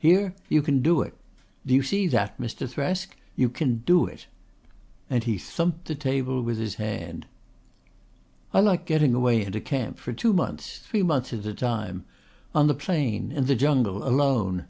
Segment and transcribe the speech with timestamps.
[0.00, 1.14] Here you can do it.
[1.64, 2.68] Do you see that, Mr.
[2.68, 3.10] Thresk?
[3.36, 4.26] You can do it."
[5.08, 7.26] And he thumped the table with his hand.
[8.52, 12.02] "I like getting away into camp for two months, three months at a time
[12.56, 14.64] on the plain, in the jungle, alone.